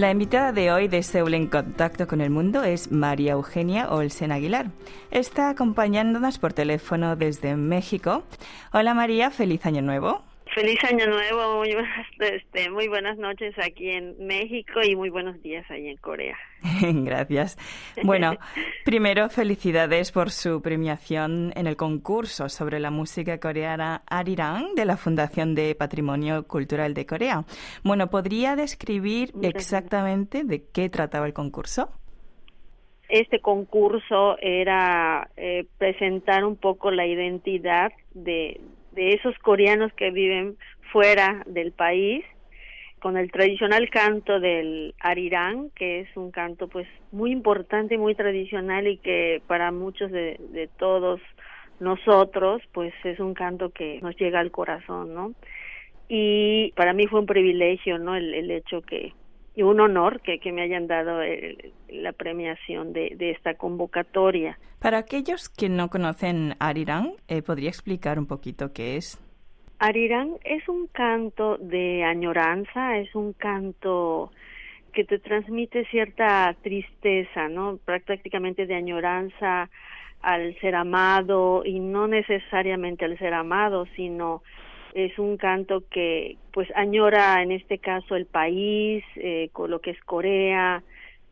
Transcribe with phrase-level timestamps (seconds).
[0.00, 4.32] La invitada de hoy de Seúl en Contacto con el Mundo es María Eugenia Olsen
[4.32, 4.70] Aguilar.
[5.10, 8.22] Está acompañándonos por teléfono desde México.
[8.72, 10.22] Hola María, feliz año nuevo.
[10.60, 15.40] Feliz año nuevo, muy buenas, este, muy buenas noches aquí en México y muy buenos
[15.40, 16.36] días ahí en Corea.
[16.82, 17.56] Gracias.
[18.04, 18.34] Bueno,
[18.84, 24.98] primero felicidades por su premiación en el concurso sobre la música coreana Arirang de la
[24.98, 27.44] Fundación de Patrimonio Cultural de Corea.
[27.82, 31.88] Bueno, ¿podría describir exactamente de qué trataba el concurso?
[33.08, 38.60] Este concurso era eh, presentar un poco la identidad de,
[38.92, 40.56] de esos coreanos que viven
[40.92, 42.24] fuera del país
[43.00, 48.86] con el tradicional canto del arirán, que es un canto pues muy importante, muy tradicional
[48.86, 51.20] y que para muchos de, todos
[51.80, 55.32] nosotros pues es un canto que nos llega al corazón, ¿no?
[56.08, 58.16] Y para mí fue un privilegio, ¿no?
[58.16, 59.14] El, el hecho que
[59.60, 61.20] y un honor que, que me hayan dado
[61.90, 64.58] la premiación de, de, esta convocatoria.
[64.78, 69.22] Para aquellos que no conocen Arirang, eh, ¿podría explicar un poquito qué es?
[69.78, 74.32] Arirang es un canto de añoranza, es un canto
[74.94, 77.78] que te transmite cierta tristeza, ¿no?
[77.84, 79.68] Prácticamente de añoranza
[80.22, 84.42] al ser amado y no necesariamente al ser amado, sino
[84.94, 89.90] es un canto que pues añora en este caso el país, eh, con lo que
[89.90, 90.82] es Corea,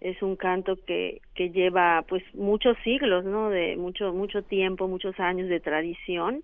[0.00, 3.50] es un canto que, que lleva pues muchos siglos, ¿no?
[3.50, 6.42] De mucho, mucho tiempo, muchos años de tradición.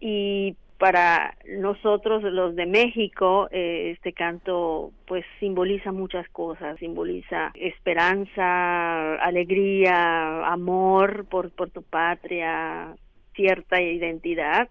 [0.00, 6.78] Y para nosotros los de México eh, este canto pues simboliza muchas cosas.
[6.78, 12.94] Simboliza esperanza alegría amor por por tu patria
[13.34, 14.68] cierta identidad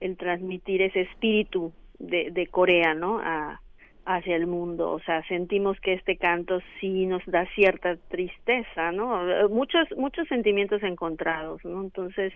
[0.00, 3.20] el transmitir ese espíritu de, de Corea, ¿no?
[3.20, 3.60] A,
[4.06, 9.48] hacia el mundo, o sea, sentimos que este canto sí nos da cierta tristeza, ¿no?
[9.50, 11.82] Muchos muchos sentimientos encontrados, ¿no?
[11.82, 12.32] Entonces,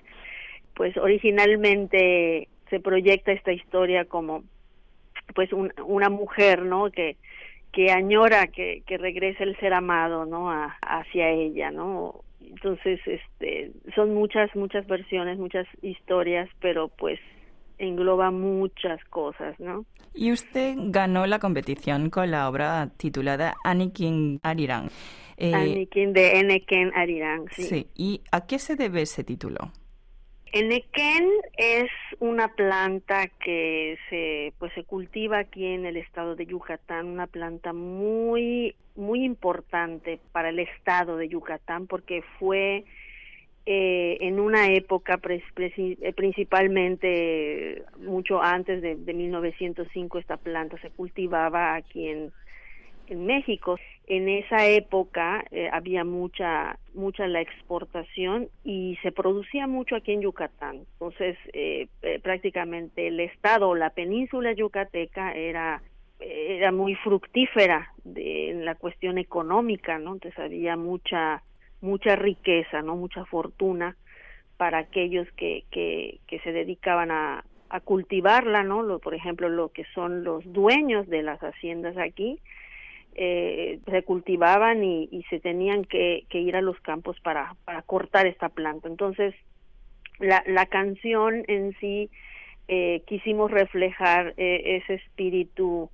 [0.75, 4.45] pues originalmente se proyecta esta historia como
[5.35, 6.91] pues un, una mujer, ¿no?
[6.91, 7.17] que
[7.73, 10.49] que añora que, que regrese el ser amado, ¿no?
[10.49, 12.21] A, hacia ella, ¿no?
[12.41, 17.19] Entonces, este, son muchas, muchas versiones, muchas historias, pero pues
[17.79, 19.85] engloba muchas cosas, ¿no?
[20.15, 24.91] Y usted ganó la competición con la obra titulada Anikin Arirang.
[25.37, 27.63] Eh, Anikin de Eneken Arirang, sí.
[27.65, 29.73] Sí, ¿y a qué se debe ese título?
[30.53, 31.91] Eneken es
[32.21, 37.73] una planta que se pues se cultiva aquí en el estado de Yucatán, una planta
[37.73, 42.85] muy muy importante para el estado de Yucatán porque fue
[43.67, 51.75] eh, en una época eh, principalmente mucho antes de, de, 1905 esta planta se cultivaba
[51.75, 52.33] aquí en,
[53.11, 53.79] México.
[54.07, 60.23] En esa época eh, había mucha mucha la exportación y se producía mucho aquí en
[60.23, 60.87] Yucatán.
[60.95, 65.83] Entonces eh, eh, prácticamente el estado la península yucateca era
[66.19, 70.15] era muy fructífera de, en la cuestión económica, ¿no?
[70.15, 71.43] Entonces había mucha
[71.85, 73.97] mucha riqueza, no mucha fortuna
[74.57, 78.83] para aquellos que, que, se dedicaban a, a cultivarla, ¿no?
[78.83, 82.41] Lo, por ejemplo, lo que son los dueños de las haciendas aquí,
[83.15, 88.27] eh, se cultivaban y, se tenían que, que, ir a los campos para, para cortar
[88.27, 88.89] esta planta.
[88.89, 89.35] Entonces,
[90.19, 92.11] la, la canción en sí
[92.69, 95.91] eh, quisimos reflejar eh, ese espíritu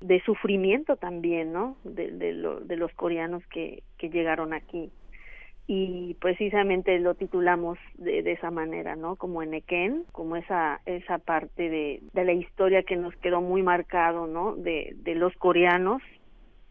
[0.00, 1.76] de sufrimiento también, ¿no?
[1.84, 4.90] De, de, lo, de los coreanos que, que llegaron aquí
[5.66, 9.16] y precisamente lo titulamos de, esa manera, ¿no?
[9.16, 13.62] Como en Eken, como esa esa parte de, de la historia que nos quedó muy
[13.62, 14.56] marcado, ¿no?
[14.56, 16.02] De, de los coreanos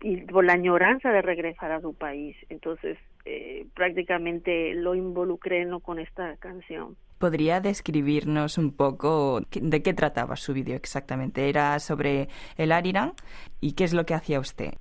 [0.01, 2.35] y por la añoranza de regresar a su país.
[2.49, 5.79] Entonces, eh, prácticamente lo involucré ¿no?
[5.79, 6.97] con esta canción.
[7.19, 11.49] ¿Podría describirnos un poco de qué trataba su vídeo exactamente?
[11.49, 13.13] ¿Era sobre el Arirán?
[13.59, 14.73] ¿Y qué es lo que hacía usted?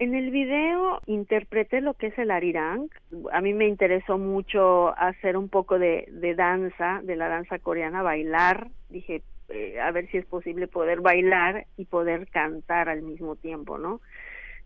[0.00, 2.88] En el video interpreté lo que es el arirang.
[3.32, 8.02] A mí me interesó mucho hacer un poco de, de danza, de la danza coreana,
[8.02, 8.68] bailar.
[8.88, 9.20] Dije,
[9.50, 14.00] eh, a ver si es posible poder bailar y poder cantar al mismo tiempo, ¿no?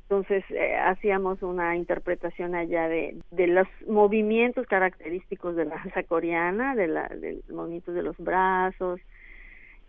[0.03, 6.77] Entonces eh, hacíamos una interpretación allá de, de los movimientos característicos de la danza coreana,
[6.77, 9.01] de, la, de los movimientos de los brazos.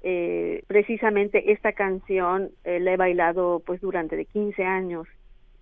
[0.02, 5.08] Eh, precisamente esta canción eh, la he bailado pues durante de 15 años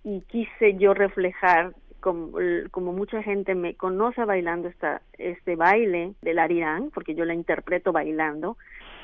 [0.04, 2.38] y quise yo reflejar como,
[2.70, 7.92] como mucha gente me conoce bailando esta, este baile del arirán, porque yo la interpreto
[7.92, 8.58] bailando,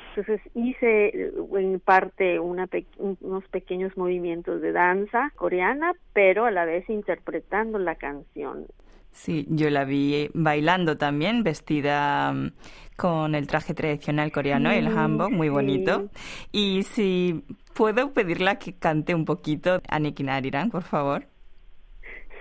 [0.09, 6.87] Entonces hice en parte una unos pequeños movimientos de danza coreana, pero a la vez
[6.89, 8.67] interpretando la canción.
[9.11, 12.51] Sí, yo la vi bailando también, vestida mm,
[12.95, 16.09] con el traje tradicional coreano, el hanbok, muy bonito.
[16.51, 17.43] Y si
[17.73, 21.25] puedo pedirla que cante un poquito Anikin Ariran, por favor.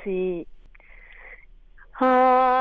[0.05, 0.47] Sí.
[1.99, 2.60] Ariran,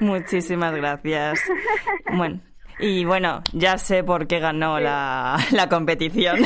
[0.00, 1.40] Muchísimas gracias.
[2.16, 2.40] Bueno,
[2.78, 6.40] y bueno, ya sé por qué ganó la, la competición.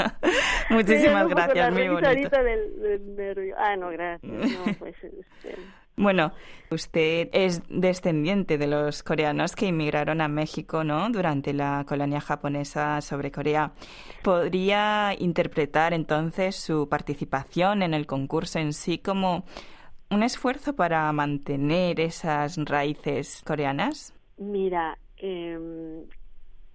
[0.70, 2.30] Muchísimas gracias, muy bonito.
[3.56, 4.32] Ah, no, gracias.
[4.78, 5.56] Pues, este,
[5.96, 6.32] bueno,
[6.70, 11.08] usted es descendiente de los coreanos que inmigraron a México, ¿no?
[11.08, 13.72] Durante la colonia japonesa sobre Corea.
[14.22, 19.44] ¿Podría interpretar entonces su participación en el concurso en sí como
[20.10, 24.14] un esfuerzo para mantener esas raíces coreanas?
[24.38, 26.04] Mira, em,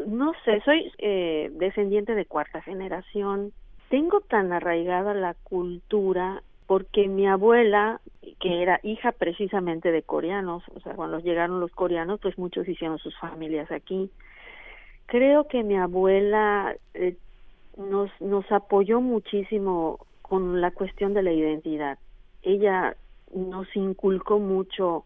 [0.06, 3.54] no sé, soy eh, descendiente de cuarta generación.
[3.89, 8.00] Tengo tan arraigada la cultura porque mi abuela,
[8.39, 12.98] que era hija precisamente de coreanos, o sea, cuando llegaron los coreanos, pues muchos hicieron
[12.98, 14.10] sus familias aquí.
[15.07, 17.18] Creo que mi abuela eh,
[17.78, 22.00] nos, nos apoyó muchísimo con la cuestión de la identidad.
[22.42, 22.95] Ella
[23.33, 25.06] nos inculcó mucho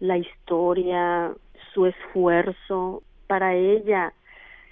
[0.00, 1.32] la historia,
[1.72, 3.02] su esfuerzo.
[3.26, 4.12] Para ella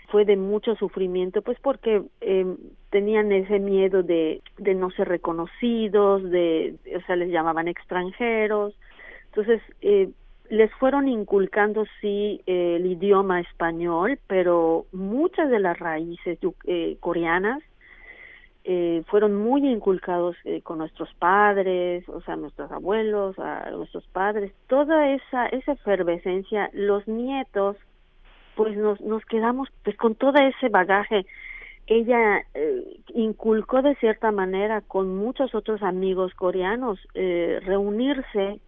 [0.09, 2.57] fue de mucho sufrimiento, pues porque eh,
[2.91, 8.75] tenían ese miedo de, de no ser reconocidos, de, o sea, les llamaban extranjeros.
[9.27, 10.11] Entonces, eh,
[10.51, 17.63] les fueron inculcando, sí, el idioma español, pero muchas de las raíces eh, coreanas
[18.65, 24.53] eh, fueron muy inculcados eh, con nuestros padres, o sea, nuestros abuelos, a nuestros padres,
[24.69, 27.77] toda esa esa efervescencia, los nietos,
[28.55, 31.27] pues nos nos quedamos pues con todo ese bagaje.
[31.89, 38.61] Ella eh, inculcó de cierta manera con muchos otros amigos coreanos eh, reunirse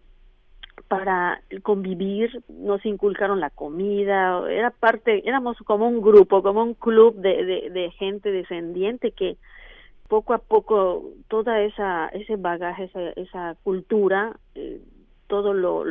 [0.89, 7.15] para convivir, nos inculcaron la comida, era parte, éramos como un grupo, como un club
[7.15, 9.37] de, de, de gente descendiente que
[10.09, 14.81] poco a poco toda esa ese bagaje esa, esa cultura eh,
[15.27, 15.85] todo lo,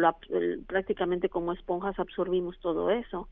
[0.68, 3.28] prácticamente como esponjas absorbimos todo eso.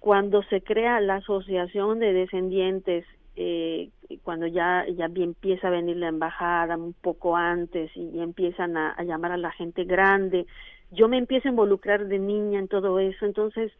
[0.00, 3.06] Cuando se crea la asociación de descendientes
[3.36, 3.90] eh,
[4.24, 9.04] cuando ya ya empieza a venir la embajada un poco antes y empiezan a, a
[9.04, 10.46] llamar a la gente grande
[10.90, 13.26] yo me empiezo a involucrar de niña en todo eso.
[13.26, 13.72] Entonces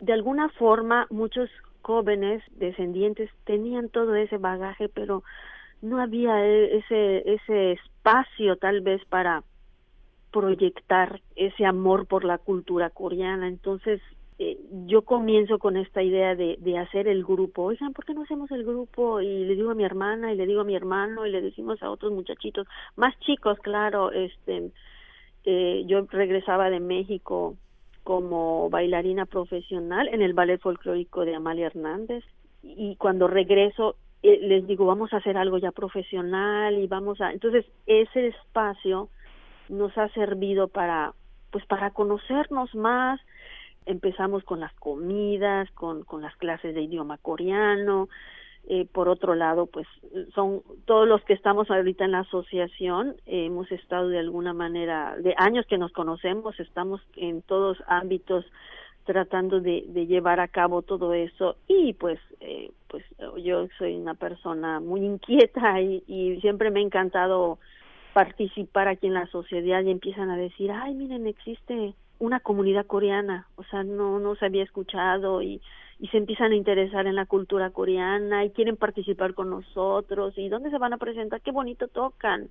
[0.00, 1.50] de alguna forma muchos
[1.86, 5.22] jóvenes descendientes tenían todo ese bagaje, pero
[5.82, 9.44] no había e, ese ese espacio tal vez para
[10.32, 13.46] proyectar ese amor por la cultura coreana.
[13.46, 14.00] Entonces,
[14.40, 17.62] eh, yo comienzo con esta idea de, de hacer el grupo.
[17.62, 19.20] Oigan, ¿por qué no hacemos el grupo?
[19.20, 21.80] Y le digo a mi hermana, y le digo a mi hermano, y le decimos
[21.82, 22.66] a otros muchachitos,
[22.96, 24.72] más chicos, claro, este,
[25.44, 27.54] eh, yo regresaba de México
[28.06, 32.22] como bailarina profesional en el ballet folclórico de Amalia Hernández.
[32.62, 37.32] Y cuando regreso eh, les digo vamos a hacer algo ya profesional y vamos a
[37.32, 39.08] entonces ese espacio
[39.68, 41.14] nos ha servido para
[41.50, 43.20] pues para conocernos más.
[43.86, 48.08] Empezamos con las comidas con con las clases de idioma coreano
[48.68, 49.86] eh, por otro lado, pues
[50.34, 55.34] son todos los que estamos ahorita en la asociación, hemos estado de alguna manera, de
[55.36, 58.44] años que nos conocemos, estamos en todos ámbitos
[59.04, 63.04] tratando de, de llevar a cabo todo eso y pues eh, pues
[63.42, 67.58] yo soy una persona muy inquieta y, y siempre me ha encantado
[68.12, 73.46] participar aquí en la sociedad y empiezan a decir ay miren existe una comunidad coreana
[73.54, 75.62] o sea no no se había escuchado y
[75.98, 80.48] y se empiezan a interesar en la cultura coreana y quieren participar con nosotros y
[80.48, 82.48] dónde se van a presentar, qué bonito tocan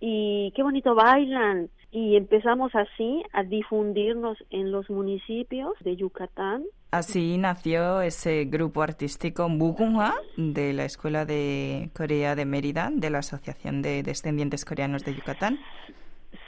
[0.00, 6.64] y qué bonito bailan y empezamos así a difundirnos en los municipios de Yucatán.
[6.90, 13.18] Así nació ese grupo artístico Mugunghwa de la Escuela de Corea de Mérida, de la
[13.18, 15.58] Asociación de Descendientes Coreanos de Yucatán.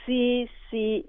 [0.07, 1.05] Sí, sí.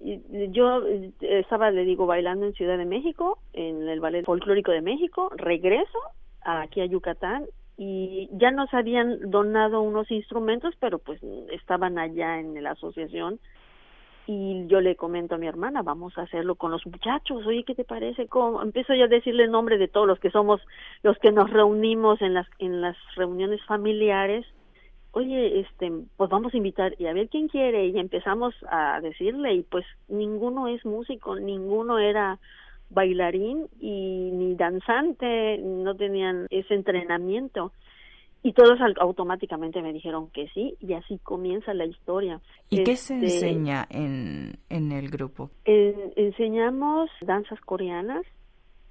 [0.50, 4.82] Yo eh, estaba, le digo, bailando en Ciudad de México, en el Ballet Folclórico de
[4.82, 5.30] México.
[5.36, 5.98] Regreso
[6.42, 12.60] aquí a Yucatán y ya nos habían donado unos instrumentos, pero pues estaban allá en
[12.62, 13.38] la asociación
[14.26, 17.74] y yo le comento a mi hermana, vamos a hacerlo con los muchachos, oye, ¿qué
[17.74, 18.26] te parece?
[18.26, 18.60] ¿Cómo?
[18.62, 20.60] Empiezo ya a decirle el nombre de todos los que somos,
[21.02, 24.44] los que nos reunimos en las, en las reuniones familiares,
[25.18, 29.54] oye, este, pues vamos a invitar y a ver quién quiere, y empezamos a decirle,
[29.54, 32.38] y pues ninguno es músico, ninguno era
[32.90, 37.72] bailarín y ni danzante, no tenían ese entrenamiento
[38.42, 42.40] y todos automáticamente me dijeron que sí y así comienza la historia.
[42.70, 45.50] ¿Y qué se este, enseña en, en el grupo?
[45.64, 48.24] enseñamos danzas coreanas,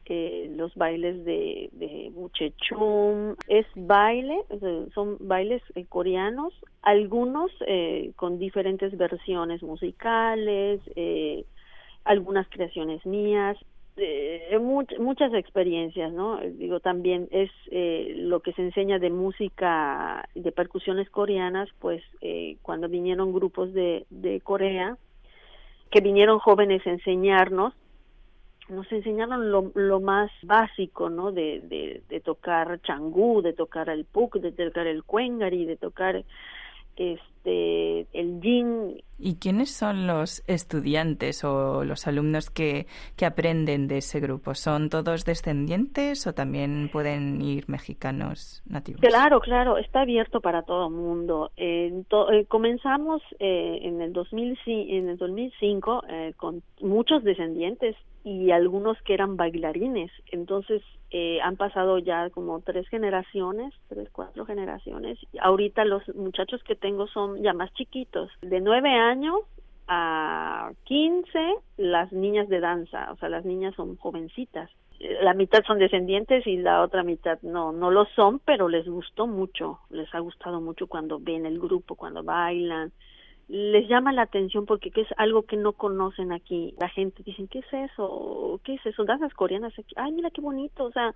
[0.10, 4.40] eh, los bailes de, de Buchechum, es baile,
[4.94, 10.82] son bailes eh, coreanos, algunos eh, con diferentes versiones musicales,
[12.06, 13.58] algunas creaciones mías,
[14.00, 16.40] eh, muchas experiencias, ¿no?
[16.40, 22.58] Digo, también es eh, lo que se enseña de música, de percusiones coreanas, pues eh,
[22.62, 24.98] cuando vinieron grupos de, de Corea,
[25.90, 27.74] que vinieron jóvenes a enseñarnos,
[28.70, 31.32] nos enseñaron lo, lo más básico, ¿no?
[31.32, 36.24] De, de, de tocar changú, de tocar el puk, de tocar el cuengari, de tocar
[36.98, 39.02] este el yin.
[39.20, 44.54] ¿Y quiénes son los estudiantes o los alumnos que, que aprenden de ese grupo?
[44.54, 49.02] ¿Son todos descendientes o también pueden ir mexicanos nativos?
[49.02, 51.52] Claro, claro, está abierto para todo el mundo.
[51.58, 52.04] Eh,
[52.48, 57.96] comenzamos eh, en, el 2000, en el 2005 eh, con muchos descendientes
[58.28, 60.12] y algunos que eran bailarines.
[60.32, 60.82] Entonces
[61.12, 65.18] eh, han pasado ya como tres generaciones, tres, cuatro generaciones.
[65.40, 69.40] Ahorita los muchachos que tengo son ya más chiquitos, de nueve años
[69.88, 74.70] a quince, las niñas de danza, o sea, las niñas son jovencitas.
[75.22, 79.26] La mitad son descendientes y la otra mitad no, no lo son, pero les gustó
[79.26, 82.92] mucho, les ha gustado mucho cuando ven el grupo, cuando bailan,
[83.48, 86.74] les llama la atención porque es algo que no conocen aquí.
[86.80, 88.60] La gente dice, ¿qué es eso?
[88.64, 89.06] ¿Qué es eso?
[89.06, 89.94] Danzas coreanas aquí.
[89.96, 90.86] Ay, mira qué bonito.
[90.86, 91.14] O sea,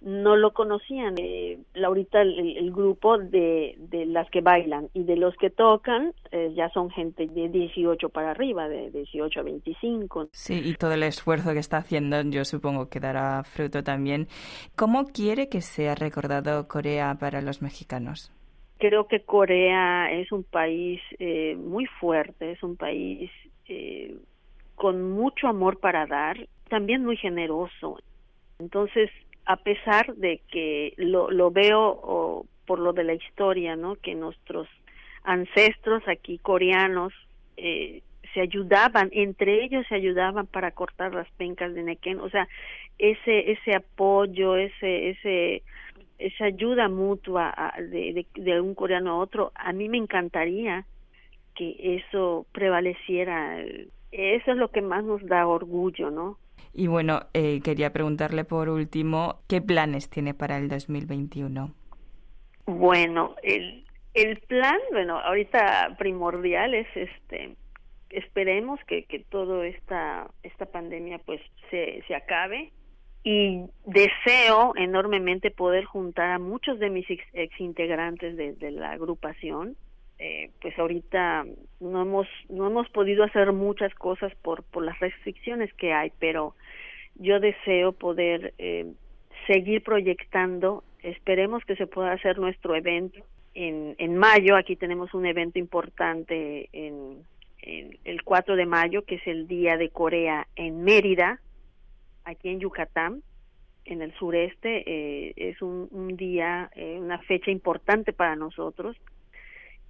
[0.00, 1.14] no lo conocían.
[1.18, 6.52] Eh, Laurita, el, grupo de, de las que bailan y de los que tocan, eh,
[6.54, 10.28] ya son gente de 18 para arriba, de 18 a 25.
[10.32, 14.28] Sí, y todo el esfuerzo que está haciendo, yo supongo que dará fruto también.
[14.76, 18.32] ¿Cómo quiere que sea recordado Corea para los mexicanos?
[18.78, 23.30] Creo que Corea es un país eh, muy fuerte, es un país
[23.68, 24.16] eh,
[24.74, 27.98] con mucho amor para dar, también muy generoso.
[28.58, 29.10] Entonces,
[29.46, 33.96] a pesar de que lo, lo veo por lo de la historia, ¿no?
[33.96, 34.68] Que nuestros
[35.24, 37.12] ancestros aquí coreanos
[37.56, 38.02] eh,
[38.34, 42.48] se ayudaban, entre ellos se ayudaban para cortar las pencas de Nequén, o sea,
[42.98, 45.62] ese ese apoyo, ese ese
[46.18, 50.86] esa ayuda mutua de, de, un coreano a otro, a mí me encantaría
[51.54, 53.62] que eso prevaleciera.
[54.12, 56.38] Eso es lo que más nos da orgullo, ¿no?
[56.72, 61.72] Y bueno, eh, quería preguntarle por último, ¿qué planes tiene para el 2021?
[62.66, 67.56] Bueno, el, el plan, bueno, ahorita primordial es este
[68.10, 72.72] esperemos que, que todo esta esta pandemia pues se, se acabe
[73.26, 79.74] y deseo enormemente poder juntar a muchos de mis ex, integrantes de, la agrupación.
[80.20, 81.44] Eh, pues ahorita
[81.80, 86.54] no hemos no hemos podido hacer muchas cosas por por las restricciones que hay pero
[87.16, 88.86] yo deseo poder eh,
[89.48, 90.84] seguir proyectando.
[91.02, 93.18] Esperemos que se pueda hacer nuestro evento
[93.54, 94.54] en, en mayo.
[94.54, 97.24] Aquí tenemos un evento importante en,
[97.62, 101.40] en el 4 de mayo que es el día de Corea en Mérida
[102.26, 103.22] aquí en Yucatán,
[103.84, 108.96] en el sureste, eh, es un, día, eh, una fecha importante para nosotros.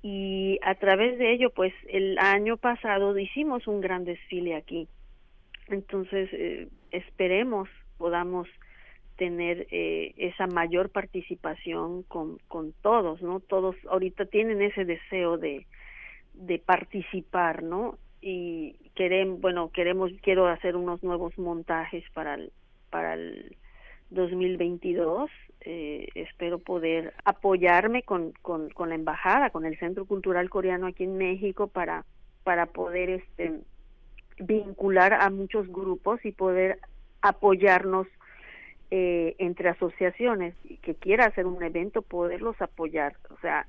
[0.03, 4.87] Y a través de ello, pues el año pasado hicimos un gran desfile aquí.
[5.69, 8.47] Entonces, eh, esperemos podamos
[9.17, 13.41] tener esa mayor participación con, con todos, ¿no?
[13.41, 15.67] Todos ahorita tienen ese deseo de,
[16.35, 17.97] de participar, ¿no?
[18.21, 22.53] Y queremos, bueno, queremos, quiero hacer unos nuevos montajes para el,
[22.91, 23.57] para el
[24.11, 25.31] 2022.
[25.61, 31.05] Eh, espero poder apoyarme con, con, con la embajada, con el Centro Cultural Coreano aquí
[31.05, 32.05] en México para,
[32.45, 33.61] para poder este,
[34.39, 36.79] vincular a muchos grupos y poder
[37.21, 38.07] apoyarnos
[38.93, 43.17] eh, entre asociaciones que quiera hacer un evento, poderlos apoyar.
[43.31, 43.67] O sea,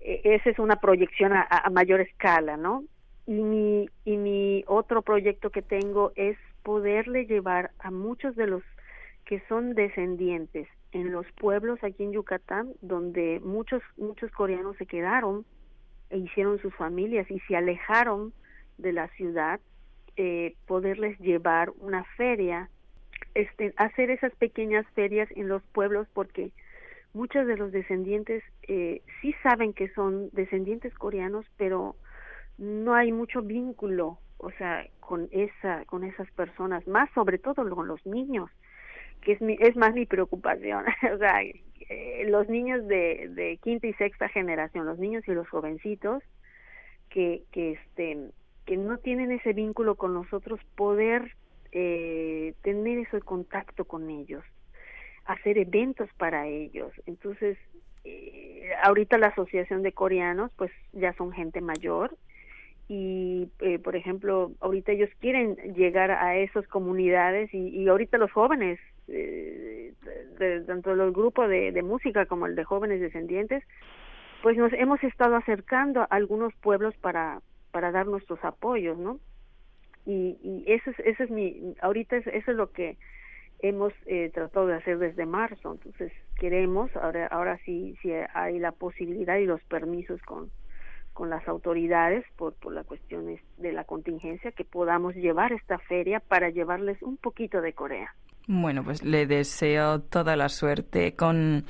[0.00, 2.84] e, esa es una proyección a, a mayor escala, ¿no?
[3.26, 8.62] Y mi, y mi otro proyecto que tengo es poderle llevar a muchos de los
[9.24, 15.44] que son descendientes en los pueblos aquí en Yucatán, donde muchos, muchos coreanos se quedaron
[16.10, 18.32] e hicieron sus familias y se alejaron
[18.78, 19.60] de la ciudad,
[20.16, 22.68] eh, poderles llevar una feria,
[23.34, 26.50] este, hacer esas pequeñas ferias en los pueblos porque
[27.14, 31.94] muchos de los descendientes eh, sí saben que son descendientes coreanos, pero
[32.60, 37.88] no hay mucho vínculo, o sea, con esa, con esas personas, más sobre todo con
[37.88, 38.50] los niños,
[39.22, 43.94] que es mi, es más mi preocupación, o sea, eh, los niños de, quinta y
[43.94, 46.22] sexta generación, los niños y los jovencitos,
[47.08, 48.30] que, que este,
[48.66, 51.34] que no tienen ese vínculo con nosotros, poder
[51.72, 54.44] eh, tener ese contacto con ellos,
[55.24, 56.92] hacer eventos para ellos.
[57.06, 57.56] Entonces,
[58.04, 62.16] eh, ahorita la Asociación de Coreanos, pues ya son gente mayor
[62.92, 68.32] y, eh, por ejemplo, ahorita ellos quieren llegar a esas comunidades y, y ahorita los
[68.32, 69.94] jóvenes, eh,
[70.40, 73.62] de, tanto los grupos de, de música como el de jóvenes descendientes,
[74.42, 79.20] pues nos hemos estado acercando a algunos pueblos para para dar nuestros apoyos, ¿no?
[80.04, 82.96] Y, y eso es, eso es mi, ahorita eso es lo que
[83.60, 88.72] hemos eh, tratado de hacer desde marzo, entonces queremos, ahora, ahora sí, sí hay la
[88.72, 90.50] posibilidad y los permisos con,
[91.12, 96.20] con las autoridades por, por las cuestiones de la contingencia, que podamos llevar esta feria
[96.20, 98.14] para llevarles un poquito de Corea.
[98.46, 101.64] Bueno, pues le deseo toda la suerte con,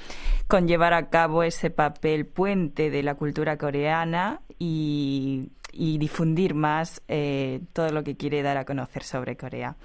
[0.48, 7.02] con llevar a cabo ese papel puente de la cultura coreana y, y difundir más
[7.08, 9.76] eh, todo lo que quiere dar a conocer sobre Corea.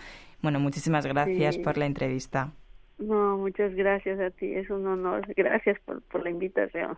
[0.41, 2.51] Bueno, muchísimas gracias por la entrevista.
[2.97, 5.25] No, muchas gracias a ti, es un honor.
[5.35, 6.97] Gracias por, por la invitación.